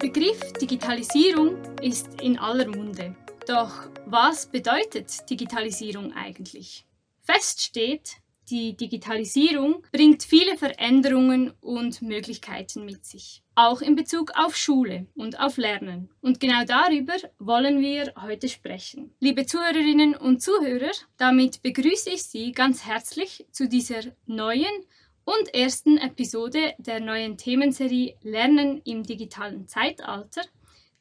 [0.00, 3.14] Begriff Digitalisierung ist in aller Munde.
[3.46, 6.86] Doch was bedeutet Digitalisierung eigentlich?
[7.20, 8.16] Fest steht,
[8.48, 15.38] die Digitalisierung bringt viele Veränderungen und Möglichkeiten mit sich, auch in Bezug auf Schule und
[15.38, 16.08] auf Lernen.
[16.22, 19.14] Und genau darüber wollen wir heute sprechen.
[19.20, 24.86] Liebe Zuhörerinnen und Zuhörer, damit begrüße ich Sie ganz herzlich zu dieser neuen
[25.30, 30.42] und ersten Episode der neuen Themenserie Lernen im digitalen Zeitalter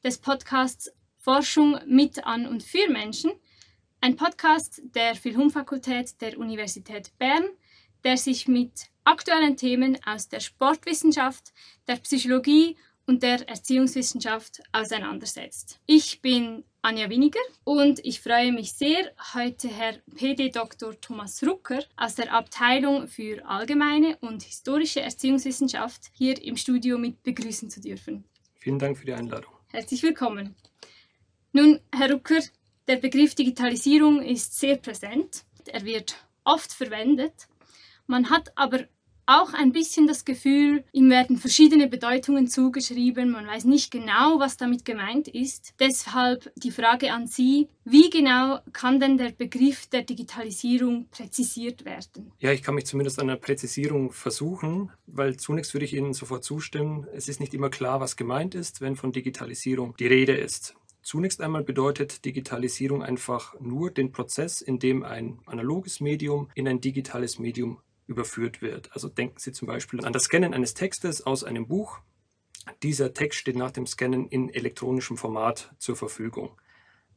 [0.03, 3.31] des Podcasts Forschung mit an und für Menschen–
[4.02, 7.43] ein Podcast der Philhum-Fakultät der Universität Bern,
[8.05, 11.52] der sich mit aktuellen Themen aus der Sportwissenschaft,
[11.88, 12.77] der Psychologie
[13.09, 15.80] und der Erziehungswissenschaft auseinandersetzt.
[15.88, 20.94] Ich bin Anja Winiger und ich freue mich sehr, heute Herr PD Dr.
[21.02, 27.72] Thomas Rucker aus der Abteilung für allgemeine und historische Erziehungswissenschaft hier im Studio mit begrüßen
[27.72, 28.25] zu dürfen.
[28.59, 29.53] Vielen Dank für die Einladung.
[29.70, 30.53] Herzlich willkommen.
[31.52, 32.44] Nun, Herr Rucker,
[32.88, 35.45] der Begriff Digitalisierung ist sehr präsent.
[35.66, 37.48] Er wird oft verwendet.
[38.05, 38.81] Man hat aber
[39.30, 43.31] auch ein bisschen das Gefühl, ihm werden verschiedene Bedeutungen zugeschrieben.
[43.31, 45.73] Man weiß nicht genau, was damit gemeint ist.
[45.80, 52.31] Deshalb die Frage an Sie, wie genau kann denn der Begriff der Digitalisierung präzisiert werden?
[52.39, 56.43] Ja, ich kann mich zumindest an einer Präzisierung versuchen, weil zunächst würde ich Ihnen sofort
[56.43, 57.08] zustimmen.
[57.14, 60.75] Es ist nicht immer klar, was gemeint ist, wenn von Digitalisierung die Rede ist.
[61.02, 66.81] Zunächst einmal bedeutet Digitalisierung einfach nur den Prozess, in dem ein analoges Medium in ein
[66.81, 68.91] digitales Medium überführt wird.
[68.93, 71.99] Also denken Sie zum Beispiel an das Scannen eines Textes aus einem Buch.
[72.83, 76.59] Dieser Text steht nach dem Scannen in elektronischem Format zur Verfügung.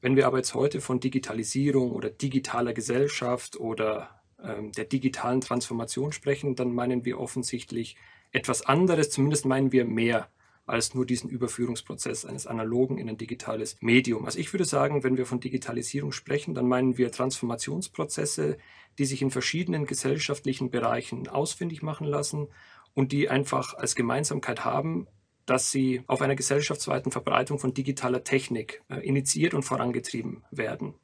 [0.01, 6.13] Wenn wir aber jetzt heute von Digitalisierung oder digitaler Gesellschaft oder ähm, der digitalen Transformation
[6.13, 7.97] sprechen, dann meinen wir offensichtlich
[8.31, 10.29] etwas anderes, zumindest meinen wir mehr
[10.67, 14.25] als nur diesen Überführungsprozess eines analogen in ein digitales Medium.
[14.25, 18.59] Also ich würde sagen, wenn wir von Digitalisierung sprechen, dann meinen wir Transformationsprozesse,
[18.99, 22.49] die sich in verschiedenen gesellschaftlichen Bereichen ausfindig machen lassen
[22.95, 25.09] und die einfach als Gemeinsamkeit haben,
[25.47, 30.95] dass sie auf einer gesellschaftsweiten Verbreitung von digitaler Technik äh, initiiert und vorangetrieben werden.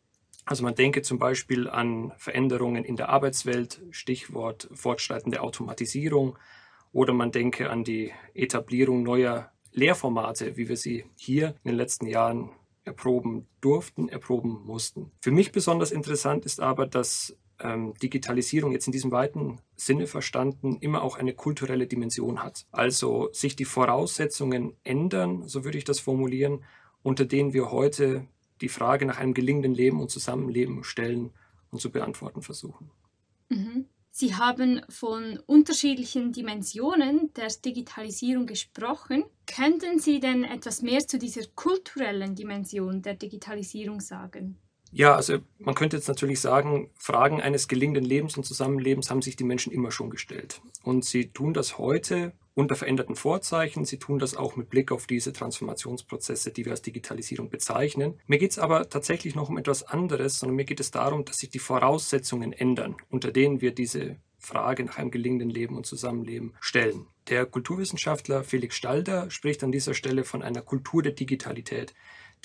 [0.45, 6.39] Also man denke zum Beispiel an Veränderungen in der Arbeitswelt, Stichwort fortschreitende Automatisierung,
[6.93, 12.07] oder man denke an die Etablierung neuer Lehrformate, wie wir sie hier in den letzten
[12.07, 12.51] Jahren
[12.85, 15.13] erproben durften, erproben mussten.
[15.21, 20.79] Für mich besonders interessant ist aber, dass ähm, Digitalisierung jetzt in diesem weiten Sinne verstanden
[20.81, 22.67] immer auch eine kulturelle Dimension hat.
[22.71, 26.65] Also sich die Voraussetzungen ändern, so würde ich das formulieren,
[27.03, 28.27] unter denen wir heute
[28.61, 31.31] die Frage nach einem gelingenden Leben und Zusammenleben stellen
[31.71, 32.91] und zu beantworten versuchen.
[33.49, 33.87] Mhm.
[34.21, 39.23] Sie haben von unterschiedlichen Dimensionen der Digitalisierung gesprochen.
[39.47, 44.59] Könnten Sie denn etwas mehr zu dieser kulturellen Dimension der Digitalisierung sagen?
[44.91, 49.37] Ja, also man könnte jetzt natürlich sagen, Fragen eines gelingenden Lebens und Zusammenlebens haben sich
[49.37, 50.63] die Menschen immer schon gestellt.
[50.83, 53.85] Und sie tun das heute unter veränderten Vorzeichen.
[53.85, 58.19] Sie tun das auch mit Blick auf diese Transformationsprozesse, die wir als Digitalisierung bezeichnen.
[58.27, 61.37] Mir geht es aber tatsächlich noch um etwas anderes, sondern mir geht es darum, dass
[61.37, 66.55] sich die Voraussetzungen ändern, unter denen wir diese Frage nach einem gelingenden Leben und Zusammenleben
[66.59, 67.07] stellen.
[67.29, 71.95] Der Kulturwissenschaftler Felix Stalder spricht an dieser Stelle von einer Kultur der Digitalität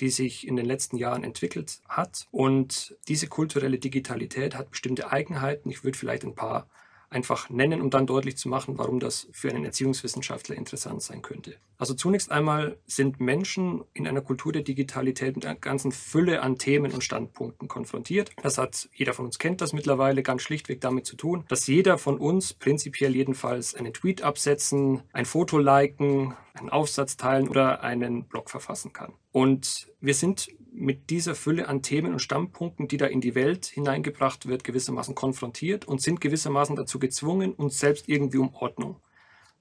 [0.00, 2.26] die sich in den letzten Jahren entwickelt hat.
[2.32, 5.70] Und diese kulturelle Digitalität hat bestimmte Eigenheiten.
[5.70, 6.68] Ich würde vielleicht ein paar
[7.14, 11.56] einfach nennen, um dann deutlich zu machen, warum das für einen Erziehungswissenschaftler interessant sein könnte.
[11.78, 16.58] Also zunächst einmal sind Menschen in einer Kultur der Digitalität mit einer ganzen Fülle an
[16.58, 18.30] Themen und Standpunkten konfrontiert.
[18.42, 21.98] Das hat, jeder von uns kennt das mittlerweile, ganz schlichtweg damit zu tun, dass jeder
[21.98, 28.24] von uns prinzipiell jedenfalls einen Tweet absetzen, ein Foto liken, einen Aufsatz teilen oder einen
[28.24, 29.12] Blog verfassen kann.
[29.34, 33.66] Und wir sind mit dieser Fülle an Themen und Standpunkten, die da in die Welt
[33.66, 39.00] hineingebracht wird, gewissermaßen konfrontiert und sind gewissermaßen dazu gezwungen, uns selbst irgendwie um Ordnung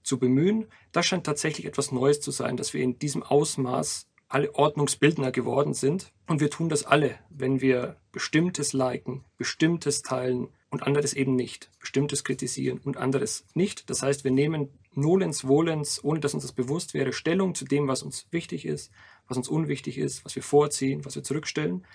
[0.04, 0.68] zu bemühen.
[0.92, 5.74] Das scheint tatsächlich etwas Neues zu sein, dass wir in diesem Ausmaß alle Ordnungsbildner geworden
[5.74, 6.14] sind.
[6.28, 11.72] Und wir tun das alle, wenn wir bestimmtes liken, bestimmtes teilen und anderes eben nicht,
[11.80, 13.90] bestimmtes kritisieren und anderes nicht.
[13.90, 17.88] Das heißt, wir nehmen nolens volens, ohne dass uns das bewusst wäre, Stellung zu dem,
[17.88, 18.92] was uns wichtig ist
[19.28, 21.86] was uns unwichtig ist, was wir vorziehen, was wir zurückstellen,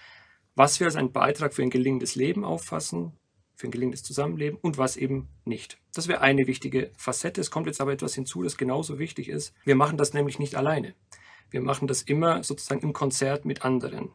[0.55, 3.13] was wir als einen Beitrag für ein gelingendes Leben auffassen,
[3.55, 5.79] für ein gelingendes Zusammenleben und was eben nicht.
[5.93, 7.41] Das wäre eine wichtige Facette.
[7.41, 9.53] Es kommt jetzt aber etwas hinzu, das genauso wichtig ist.
[9.65, 10.95] Wir machen das nämlich nicht alleine.
[11.51, 14.11] Wir machen das immer sozusagen im Konzert mit anderen.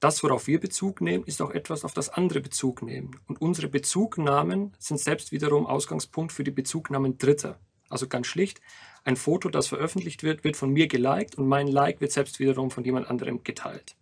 [0.00, 3.20] Das, worauf wir Bezug nehmen, ist auch etwas, auf das andere Bezug nehmen.
[3.26, 7.60] Und unsere Bezugnahmen sind selbst wiederum Ausgangspunkt für die Bezugnahmen Dritter.
[7.92, 8.60] Also ganz schlicht,
[9.04, 12.70] ein Foto, das veröffentlicht wird, wird von mir geliked und mein Like wird selbst wiederum
[12.70, 13.96] von jemand anderem geteilt.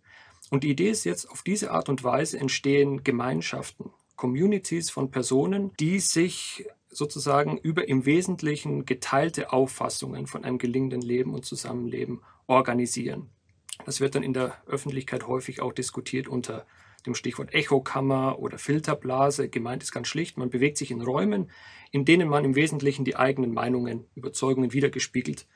[0.49, 5.71] Und die Idee ist jetzt, auf diese Art und Weise entstehen Gemeinschaften, Communities von Personen,
[5.79, 13.29] die sich sozusagen über im Wesentlichen geteilte Auffassungen von einem gelingenden Leben und Zusammenleben organisieren.
[13.85, 16.65] Das wird dann in der Öffentlichkeit häufig auch diskutiert unter
[17.05, 19.49] dem Stichwort Echokammer oder Filterblase.
[19.49, 21.49] Gemeint ist ganz schlicht, man bewegt sich in Räumen,
[21.91, 25.47] in denen man im Wesentlichen die eigenen Meinungen, Überzeugungen wiedergespiegelt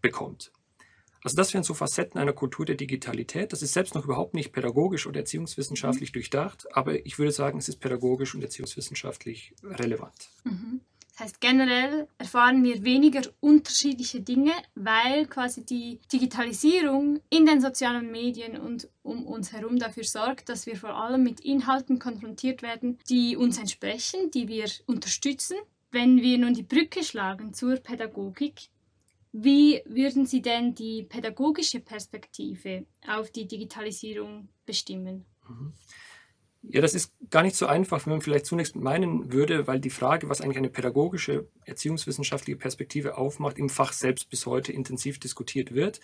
[0.00, 0.52] bekommt.
[1.22, 3.52] Also das wären so Facetten einer Kultur der Digitalität.
[3.52, 6.14] Das ist selbst noch überhaupt nicht pädagogisch oder erziehungswissenschaftlich mhm.
[6.14, 10.30] durchdacht, aber ich würde sagen, es ist pädagogisch und erziehungswissenschaftlich relevant.
[10.44, 10.82] Mhm.
[11.16, 18.10] Das heißt, generell erfahren wir weniger unterschiedliche Dinge, weil quasi die Digitalisierung in den sozialen
[18.10, 22.98] Medien und um uns herum dafür sorgt, dass wir vor allem mit Inhalten konfrontiert werden,
[23.08, 25.56] die uns entsprechen, die wir unterstützen.
[25.90, 28.68] Wenn wir nun die Brücke schlagen zur Pädagogik,
[29.32, 35.24] wie würden Sie denn die pädagogische Perspektive auf die Digitalisierung bestimmen?
[35.48, 35.72] Mhm.
[36.68, 39.90] Ja, das ist gar nicht so einfach, wie man vielleicht zunächst meinen würde, weil die
[39.90, 45.74] Frage, was eigentlich eine pädagogische, erziehungswissenschaftliche Perspektive aufmacht, im Fach selbst bis heute intensiv diskutiert
[45.74, 46.00] wird.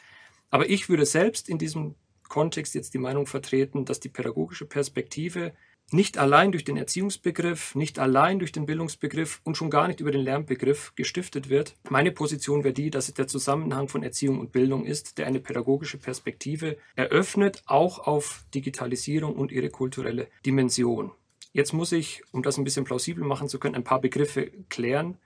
[0.51, 1.97] Aber ich würde selbst in diesem
[2.29, 5.53] Kontext jetzt die Meinung vertreten, dass die pädagogische Perspektive
[5.93, 10.11] nicht allein durch den Erziehungsbegriff, nicht allein durch den Bildungsbegriff und schon gar nicht über
[10.11, 11.75] den Lernbegriff gestiftet wird.
[11.89, 15.41] Meine Position wäre die, dass es der Zusammenhang von Erziehung und Bildung ist, der eine
[15.41, 21.13] pädagogische Perspektive eröffnet, auch auf Digitalisierung und ihre kulturelle Dimension.
[21.53, 25.19] Jetzt muss ich, um das ein bisschen plausibel machen zu können, ein paar Begriffe klären.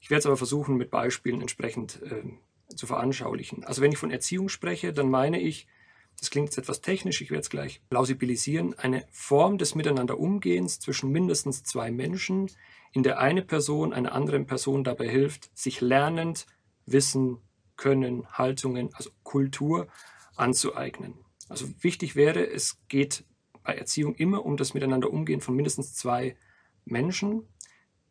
[0.00, 3.64] Ich werde es aber versuchen, mit Beispielen entsprechend äh, zu veranschaulichen.
[3.64, 5.66] Also wenn ich von Erziehung spreche, dann meine ich,
[6.20, 11.10] das klingt jetzt etwas technisch, ich werde es gleich plausibilisieren, eine Form des Miteinanderumgehens zwischen
[11.10, 12.50] mindestens zwei Menschen,
[12.92, 16.46] in der eine Person einer anderen Person dabei hilft, sich lernend
[16.84, 17.38] Wissen,
[17.76, 19.88] Können, Haltungen, also Kultur
[20.36, 21.14] anzueignen.
[21.48, 23.24] Also wichtig wäre, es geht
[23.62, 26.36] bei Erziehung immer um das Miteinanderumgehen von mindestens zwei
[26.84, 27.48] Menschen.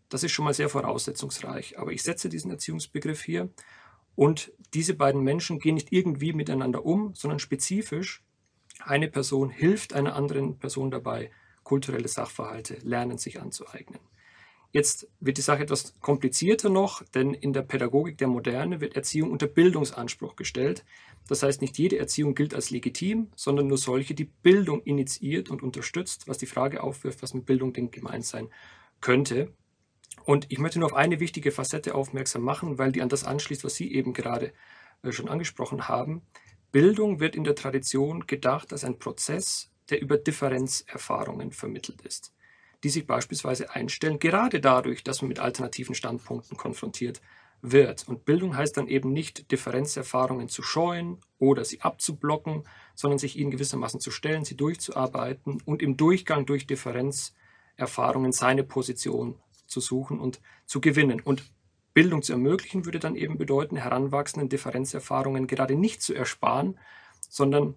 [0.10, 1.78] Das ist schon mal sehr voraussetzungsreich.
[1.78, 3.50] Aber ich setze diesen Erziehungsbegriff hier
[4.16, 8.24] und diese beiden Menschen gehen nicht irgendwie miteinander um, sondern spezifisch
[8.80, 11.32] eine Person hilft einer anderen Person dabei,
[11.64, 14.00] kulturelle Sachverhalte lernen sich anzueignen.
[14.72, 19.32] Jetzt wird die Sache etwas komplizierter noch, denn in der Pädagogik der Moderne wird Erziehung
[19.32, 20.86] unter Bildungsanspruch gestellt.
[21.28, 25.64] Das heißt, nicht jede Erziehung gilt als legitim, sondern nur solche, die Bildung initiiert und
[25.64, 28.50] unterstützt, was die Frage aufwirft, was mit Bildung denn gemeint sein
[29.02, 29.52] könnte.
[30.24, 33.63] Und ich möchte nur auf eine wichtige Facette aufmerksam machen, weil die an das anschließt,
[33.63, 34.54] was Sie eben gerade
[35.04, 36.21] äh, schon angesprochen haben.
[36.71, 42.33] Bildung wird in der Tradition gedacht als ein Prozess, der über Differenzerfahrungen vermittelt ist,
[42.83, 47.22] die sich beispielsweise einstellen, gerade dadurch, dass man mit alternativen Standpunkten konfrontiert
[47.62, 48.07] wird.
[48.07, 52.63] Und Bildung heißt dann eben nicht, Differenzerfahrungen zu scheuen oder sie abzublocken,
[52.95, 59.39] sondern sich ihnen gewissermaßen zu stellen, sie durchzuarbeiten und im Durchgang durch Differenzerfahrungen seine Position
[59.69, 61.21] zu suchen und zu gewinnen.
[61.21, 61.44] Und
[61.94, 66.77] Bildung zu ermöglichen würde dann eben bedeuten, heranwachsenden Differenzerfahrungen gerade nicht zu ersparen,
[67.27, 67.75] sondern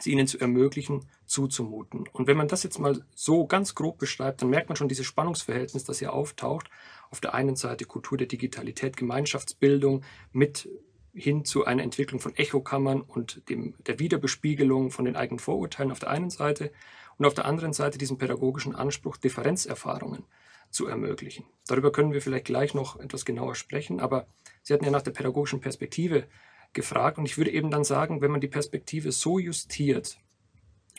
[0.00, 2.04] sie ihnen zu ermöglichen, zuzumuten.
[2.12, 5.06] Und wenn man das jetzt mal so ganz grob beschreibt, dann merkt man schon dieses
[5.06, 6.70] Spannungsverhältnis, das hier auftaucht.
[7.10, 10.68] Auf der einen Seite Kultur der Digitalität, Gemeinschaftsbildung mit
[11.14, 15.98] hin zu einer Entwicklung von Echokammern und dem, der Wiederbespiegelung von den eigenen Vorurteilen auf
[15.98, 16.70] der einen Seite
[17.16, 20.24] und auf der anderen Seite diesen pädagogischen Anspruch, Differenzerfahrungen
[20.70, 21.46] zu ermöglichen.
[21.66, 24.26] Darüber können wir vielleicht gleich noch etwas genauer sprechen, aber
[24.68, 26.28] Sie hatten ja nach der pädagogischen Perspektive
[26.74, 30.18] gefragt und ich würde eben dann sagen, wenn man die Perspektive so justiert,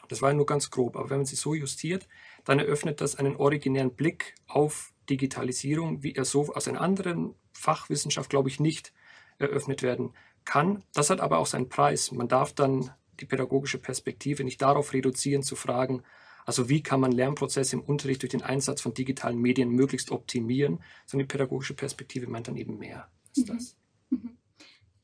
[0.07, 2.07] das war ja nur ganz grob, aber wenn man sie so justiert,
[2.45, 8.31] dann eröffnet das einen originären Blick auf Digitalisierung, wie er so aus einer anderen Fachwissenschaft,
[8.31, 8.91] glaube ich, nicht
[9.37, 10.13] eröffnet werden
[10.45, 10.83] kann.
[10.93, 12.11] Das hat aber auch seinen Preis.
[12.11, 16.01] Man darf dann die pädagogische Perspektive nicht darauf reduzieren, zu fragen,
[16.49, 20.79] also wie kann man Lernprozesse im Unterricht durch den Einsatz von digitalen Medien möglichst optimieren?
[21.05, 23.45] So eine pädagogische Perspektive meint dann eben mehr als mhm.
[23.45, 23.75] das.
[24.09, 24.37] Mhm.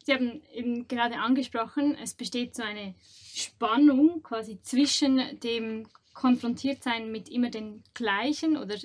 [0.04, 2.96] Sie haben eben gerade angesprochen, es besteht so eine
[3.36, 5.86] Spannung quasi zwischen dem
[6.16, 8.78] Konfrontiertsein mit immer den gleichen oder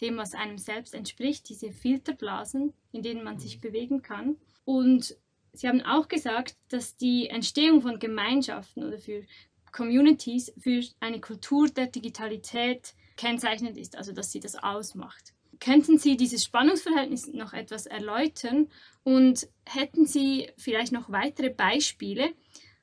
[0.00, 3.60] dem, was einem selbst entspricht, diese Filterblasen, in denen man sich mhm.
[3.60, 4.38] bewegen kann.
[4.64, 5.16] Und
[5.52, 9.24] Sie haben auch gesagt, dass die Entstehung von Gemeinschaften oder für
[9.72, 15.34] Communities für eine Kultur der Digitalität kennzeichnend ist, also dass sie das ausmacht.
[15.60, 18.68] Könnten Sie dieses Spannungsverhältnis noch etwas erläutern
[19.02, 22.30] und hätten Sie vielleicht noch weitere Beispiele,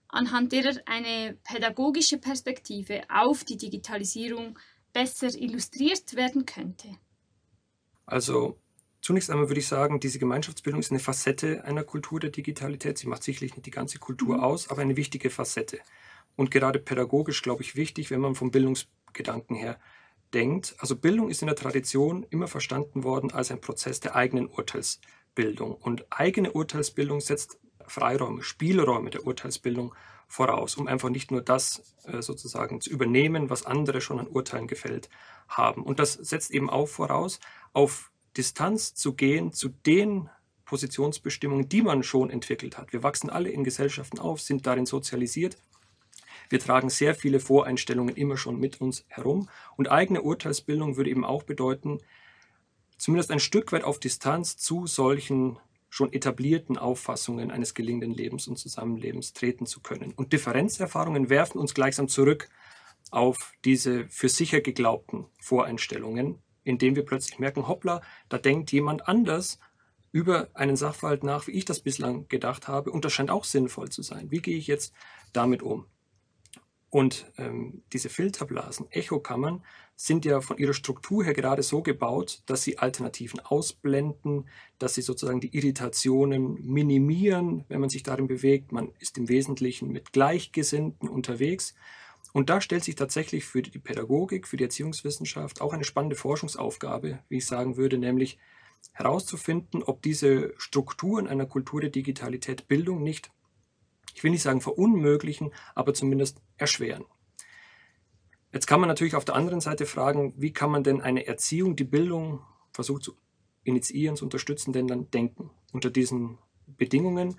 [0.09, 4.59] anhand derer eine pädagogische Perspektive auf die Digitalisierung
[4.91, 6.89] besser illustriert werden könnte?
[8.05, 8.57] Also
[9.05, 12.97] Zunächst einmal würde ich sagen, diese Gemeinschaftsbildung ist eine Facette einer Kultur der Digitalität.
[12.97, 14.43] Sie macht sicherlich nicht die ganze Kultur mhm.
[14.43, 15.77] aus, aber eine wichtige Facette.
[16.35, 19.79] Und gerade pädagogisch, glaube ich, wichtig, wenn man vom Bildungsgedanken her
[20.33, 20.75] denkt.
[20.79, 25.73] Also Bildung ist in der Tradition immer verstanden worden als ein Prozess der eigenen Urteilsbildung.
[25.73, 29.93] Und eigene Urteilsbildung setzt Freiräume, Spielräume der Urteilsbildung
[30.27, 34.67] voraus, um einfach nicht nur das äh, sozusagen zu übernehmen, was andere schon an Urteilen
[34.67, 35.09] gefällt
[35.47, 35.83] haben.
[35.83, 37.39] Und das setzt eben auch voraus,
[37.73, 40.29] auf Distanz zu gehen zu den
[40.65, 42.91] Positionsbestimmungen, die man schon entwickelt hat.
[42.91, 45.57] Wir wachsen alle in Gesellschaften auf, sind darin sozialisiert.
[46.49, 49.49] Wir tragen sehr viele Voreinstellungen immer schon mit uns herum.
[49.77, 51.99] Und eigene Urteilsbildung würde eben auch bedeuten,
[52.97, 55.59] zumindest ein Stück weit auf Distanz zu solchen
[55.89, 60.11] schon etablierten Auffassungen eines gelingenden Lebens und Zusammenlebens treten zu können.
[60.13, 62.49] Und Differenzerfahrungen werfen uns gleichsam zurück
[63.11, 69.59] auf diese für sicher geglaubten Voreinstellungen, indem wir plötzlich merken, hoppla, da denkt jemand anders
[70.11, 73.89] über einen Sachverhalt nach, wie ich das bislang gedacht habe, und das scheint auch sinnvoll
[73.89, 74.31] zu sein.
[74.31, 74.93] Wie gehe ich jetzt
[75.33, 75.85] damit um?
[76.95, 79.65] Und ähm, diese Filterblasen, Echokammern,
[79.97, 84.47] sind ja von ihrer Struktur her gerade so gebaut, dass sie Alternativen ausblenden,
[84.79, 88.71] dass sie sozusagen die Irritationen minimieren, wenn man sich darin bewegt.
[88.71, 91.75] Man ist im Wesentlichen mit Gleichgesinnten unterwegs.
[92.31, 97.19] Und da stellt sich tatsächlich für die Pädagogik, für die Erziehungswissenschaft auch eine spannende Forschungsaufgabe,
[97.27, 98.37] wie ich sagen würde, nämlich
[98.93, 103.31] herauszufinden, ob diese Strukturen einer Kultur der Digitalität Bildung nicht
[104.15, 107.05] ich will nicht sagen verunmöglichen, aber zumindest erschweren.
[108.53, 111.75] Jetzt kann man natürlich auf der anderen Seite fragen, wie kann man denn eine Erziehung,
[111.75, 112.41] die Bildung
[112.71, 113.17] versucht zu
[113.63, 117.37] initiieren, zu unterstützen, denn dann denken unter diesen Bedingungen.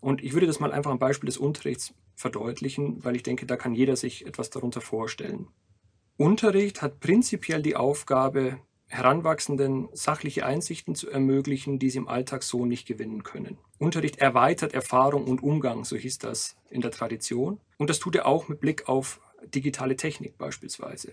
[0.00, 3.56] Und ich würde das mal einfach am Beispiel des Unterrichts verdeutlichen, weil ich denke, da
[3.56, 5.48] kann jeder sich etwas darunter vorstellen.
[6.18, 8.60] Unterricht hat prinzipiell die Aufgabe,
[8.92, 13.56] Heranwachsenden sachliche Einsichten zu ermöglichen, die sie im Alltag so nicht gewinnen können.
[13.78, 17.58] Unterricht erweitert Erfahrung und Umgang, so hieß das in der Tradition.
[17.78, 21.12] Und das tut er auch mit Blick auf digitale Technik beispielsweise.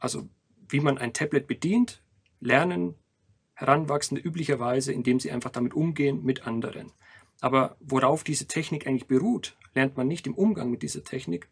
[0.00, 0.28] Also
[0.68, 2.02] wie man ein Tablet bedient,
[2.40, 2.96] lernen
[3.54, 6.90] Heranwachsende üblicherweise, indem sie einfach damit umgehen mit anderen.
[7.40, 11.48] Aber worauf diese Technik eigentlich beruht, lernt man nicht im Umgang mit dieser Technik,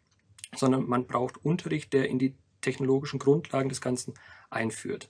[0.53, 4.15] sondern man braucht Unterricht, der in die technologischen Grundlagen des Ganzen
[4.49, 5.09] einführt.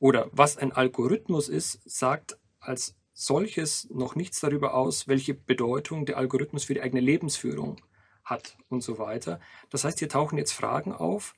[0.00, 6.16] Oder was ein Algorithmus ist, sagt als solches noch nichts darüber aus, welche Bedeutung der
[6.16, 7.76] Algorithmus für die eigene Lebensführung
[8.24, 9.40] hat und so weiter.
[9.68, 11.34] Das heißt, hier tauchen jetzt Fragen auf,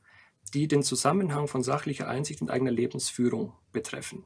[0.54, 4.24] die den Zusammenhang von sachlicher Einsicht und eigener Lebensführung betreffen.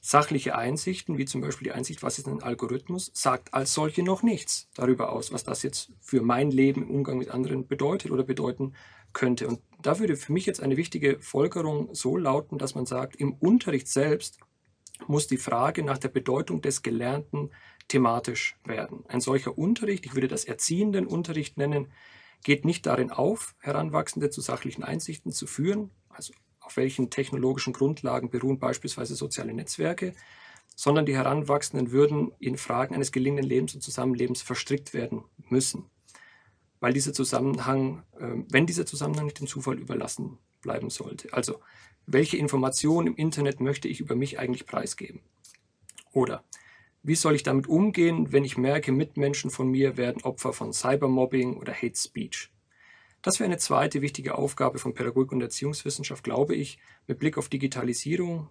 [0.00, 4.22] Sachliche Einsichten, wie zum Beispiel die Einsicht, was ist ein Algorithmus, sagt als solche noch
[4.22, 8.24] nichts darüber aus, was das jetzt für mein Leben im Umgang mit anderen bedeutet oder
[8.24, 8.74] bedeuten
[9.12, 9.48] könnte.
[9.48, 13.34] Und da würde für mich jetzt eine wichtige Folgerung so lauten, dass man sagt, im
[13.34, 14.38] Unterricht selbst
[15.06, 17.50] muss die Frage nach der Bedeutung des Gelernten
[17.88, 19.04] thematisch werden.
[19.08, 21.88] Ein solcher Unterricht, ich würde das erziehenden Unterricht nennen,
[22.44, 28.30] geht nicht darin auf, Heranwachsende zu sachlichen Einsichten zu führen, also auf welchen technologischen Grundlagen
[28.30, 30.14] beruhen beispielsweise soziale Netzwerke,
[30.76, 35.90] sondern die Heranwachsenden würden in Fragen eines gelingenden Lebens und Zusammenlebens verstrickt werden müssen
[36.82, 41.32] weil dieser Zusammenhang, ähm, wenn dieser Zusammenhang nicht dem Zufall überlassen bleiben sollte.
[41.32, 41.60] Also,
[42.06, 45.20] welche Informationen im Internet möchte ich über mich eigentlich preisgeben?
[46.12, 46.42] Oder
[47.04, 51.56] wie soll ich damit umgehen, wenn ich merke, Mitmenschen von mir werden Opfer von Cybermobbing
[51.56, 52.50] oder Hate Speech?
[53.22, 57.48] Das wäre eine zweite wichtige Aufgabe von Pädagogik und Erziehungswissenschaft, glaube ich, mit Blick auf
[57.48, 58.48] Digitalisierung,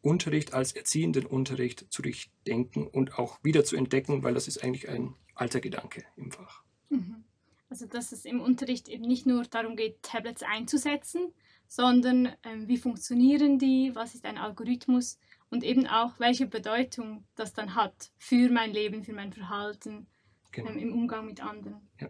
[0.00, 4.88] Unterricht als erziehenden Unterricht zu durchdenken und auch wieder zu entdecken, weil das ist eigentlich
[4.88, 6.65] ein alter Gedanke im Fach.
[6.88, 7.24] Mhm.
[7.68, 11.32] Also dass es im Unterricht eben nicht nur darum geht, Tablets einzusetzen,
[11.66, 15.18] sondern ähm, wie funktionieren die, was ist ein Algorithmus
[15.50, 20.06] und eben auch, welche Bedeutung das dann hat für mein Leben, für mein Verhalten
[20.52, 20.70] genau.
[20.70, 21.88] ähm, im Umgang mit anderen.
[22.00, 22.08] Ja.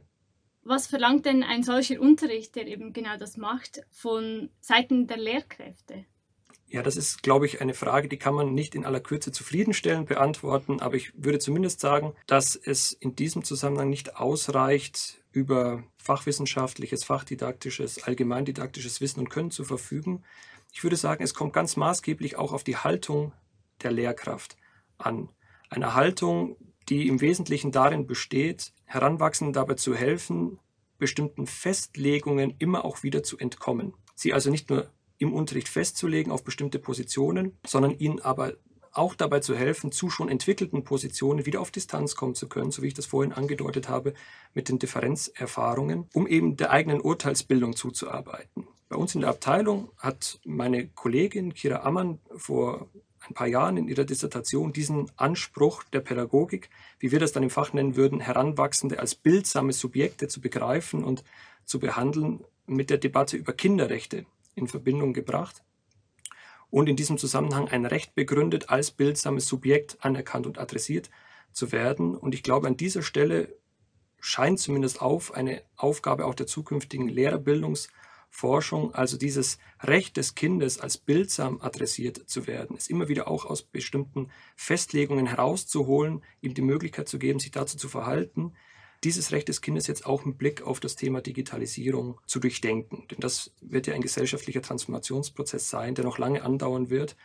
[0.63, 6.05] Was verlangt denn ein solcher Unterricht, der eben genau das macht, von Seiten der Lehrkräfte?
[6.69, 10.09] Ja, das ist, glaube ich, eine Frage, die kann man nicht in aller Kürze zufriedenstellend
[10.09, 17.05] beantworten, aber ich würde zumindest sagen, dass es in diesem Zusammenhang nicht ausreicht, über fachwissenschaftliches,
[17.05, 20.25] fachdidaktisches, allgemeindidaktisches Wissen und Können zu verfügen.
[20.73, 23.33] Ich würde sagen, es kommt ganz maßgeblich auch auf die Haltung
[23.83, 24.57] der Lehrkraft
[24.97, 25.29] an.
[25.69, 26.57] Eine Haltung,
[26.89, 30.59] die im Wesentlichen darin besteht, Heranwachsenden dabei zu helfen,
[30.99, 33.93] bestimmten Festlegungen immer auch wieder zu entkommen.
[34.15, 38.55] Sie also nicht nur im Unterricht festzulegen auf bestimmte Positionen, sondern ihnen aber
[38.97, 42.83] auch dabei zu helfen, zu schon entwickelten Positionen wieder auf Distanz kommen zu können, so
[42.83, 44.15] wie ich das vorhin angedeutet habe,
[44.55, 48.67] mit den Differenzerfahrungen, um eben der eigenen Urteilsbildung zuzuarbeiten.
[48.89, 52.89] Bei uns in der Abteilung hat meine Kollegin Kira Ammann vor
[53.29, 56.71] ein paar Jahren in ihrer Dissertation diesen Anspruch der Pädagogik,
[57.01, 61.25] wie wir das dann im Fach nennen würden, Heranwachsende als bildsame Subjekte zu begreifen und
[61.65, 65.63] zu behandeln, mit der Debatte über Kinderrechte in Verbindung gebracht
[66.71, 71.11] und in diesem Zusammenhang ein Recht begründet, als bildsames Subjekt anerkannt und adressiert
[71.53, 72.17] zu werden.
[72.17, 73.57] Und ich glaube, an dieser Stelle
[74.19, 80.99] scheint zumindest auf eine Aufgabe auch der zukünftigen Lehrerbildungsforschung, also dieses Recht des Kindes als
[80.99, 87.09] bildsam adressiert zu werden, es immer wieder auch aus bestimmten Festlegungen herauszuholen, ihm die Möglichkeit
[87.09, 88.55] zu geben, sich dazu zu verhalten,
[89.05, 93.07] dieses Recht des Kindes jetzt auch mit Blick auf das Thema Digitalisierung zu durchdenken.
[93.11, 97.17] Denn das wird ja ein gesellschaftlicher Transformationsprozess sein, der noch lange andauern wird.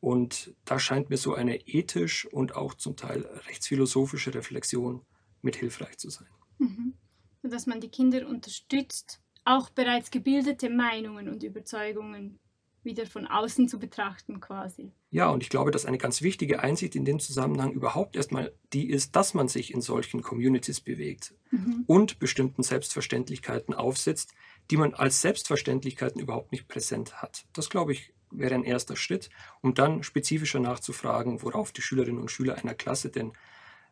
[0.00, 5.02] Und da scheint mir so eine ethisch und auch zum Teil rechtsphilosophische Reflexion
[5.42, 6.28] mit hilfreich zu sein.
[6.58, 6.94] Mhm.
[7.42, 12.40] Dass man die Kinder unterstützt, auch bereits gebildete Meinungen und Überzeugungen
[12.86, 14.92] wieder von außen zu betrachten quasi.
[15.10, 18.88] Ja, und ich glaube, dass eine ganz wichtige Einsicht in dem Zusammenhang überhaupt erstmal die
[18.88, 21.84] ist, dass man sich in solchen Communities bewegt mhm.
[21.86, 24.32] und bestimmten Selbstverständlichkeiten aufsetzt,
[24.70, 27.44] die man als Selbstverständlichkeiten überhaupt nicht präsent hat.
[27.52, 29.28] Das, glaube ich, wäre ein erster Schritt,
[29.60, 33.32] um dann spezifischer nachzufragen, worauf die Schülerinnen und Schüler einer Klasse denn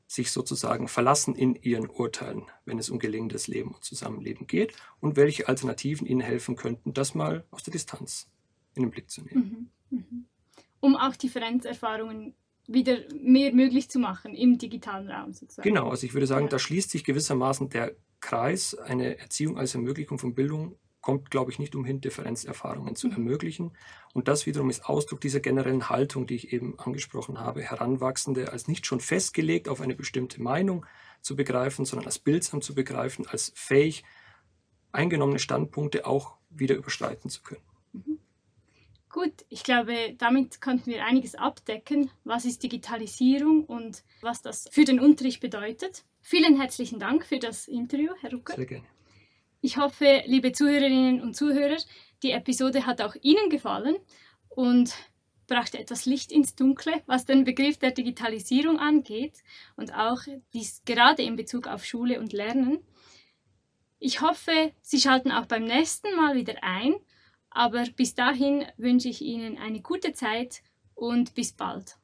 [0.06, 5.16] sich sozusagen verlassen in ihren Urteilen, wenn es um gelingendes Leben und Zusammenleben geht und
[5.16, 8.28] welche Alternativen ihnen helfen könnten, das mal aus der Distanz
[8.74, 9.70] in den Blick zu nehmen.
[9.90, 10.26] Mhm, mhm.
[10.80, 12.34] Um auch Differenzerfahrungen
[12.66, 15.68] wieder mehr möglich zu machen im digitalen Raum sozusagen.
[15.68, 16.50] Genau, also ich würde sagen, ja.
[16.50, 18.74] da schließt sich gewissermaßen der Kreis.
[18.74, 23.12] Eine Erziehung als Ermöglichung von Bildung kommt, glaube ich, nicht umhin, Differenzerfahrungen zu mhm.
[23.14, 23.72] ermöglichen.
[24.14, 28.68] Und das wiederum ist Ausdruck dieser generellen Haltung, die ich eben angesprochen habe, Heranwachsende als
[28.68, 30.86] nicht schon festgelegt auf eine bestimmte Meinung
[31.20, 34.04] zu begreifen, sondern als bildsam zu begreifen, als fähig,
[34.92, 37.62] eingenommene Standpunkte auch wieder überschreiten zu können.
[39.14, 42.10] Gut, ich glaube, damit konnten wir einiges abdecken.
[42.24, 46.02] Was ist Digitalisierung und was das für den Unterricht bedeutet?
[46.20, 48.56] Vielen herzlichen Dank für das Interview, Herr Rucker.
[48.56, 48.84] Sehr gerne.
[49.60, 51.76] Ich hoffe, liebe Zuhörerinnen und Zuhörer,
[52.24, 53.94] die Episode hat auch Ihnen gefallen
[54.48, 54.92] und
[55.46, 59.44] brachte etwas Licht ins Dunkle, was den Begriff der Digitalisierung angeht
[59.76, 60.22] und auch
[60.54, 62.80] dies gerade in Bezug auf Schule und Lernen.
[64.00, 66.96] Ich hoffe, Sie schalten auch beim nächsten Mal wieder ein
[67.54, 70.62] aber bis dahin wünsche ich Ihnen eine gute Zeit
[70.94, 71.96] und bis bald.